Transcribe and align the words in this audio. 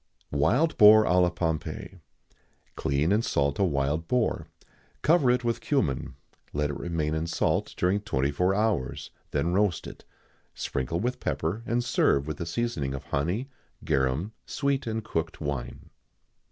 [XIX 0.29 0.29
79] 0.29 0.41
Wild 0.41 0.77
Boar 0.79 1.03
à 1.05 1.21
la 1.21 1.29
Pompée. 1.29 1.99
Clean 2.75 3.11
and 3.11 3.23
salt 3.23 3.59
a 3.59 3.63
wild 3.63 4.07
boar, 4.07 4.47
cover 5.03 5.29
it 5.29 5.43
with 5.43 5.61
cummin; 5.61 6.15
let 6.53 6.71
it 6.71 6.79
remain 6.79 7.13
in 7.13 7.27
salt 7.27 7.75
during 7.77 8.01
twenty 8.01 8.31
four 8.31 8.55
hours; 8.55 9.11
then 9.29 9.53
roast 9.53 9.85
it; 9.85 10.03
sprinkle 10.55 10.99
with 10.99 11.19
pepper, 11.19 11.61
and 11.67 11.83
serve 11.83 12.25
with 12.25 12.41
a 12.41 12.47
seasoning 12.47 12.95
of 12.95 13.03
honey, 13.13 13.47
garum, 13.85 14.31
sweet 14.47 14.87
and 14.87 15.03
cooked 15.03 15.39
wine. 15.39 15.91